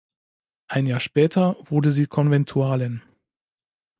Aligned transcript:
Ein 0.67 0.87
Jahr 0.87 0.99
später 0.99 1.55
wurde 1.69 1.91
sie 1.91 2.07
Konventualin. 2.07 3.03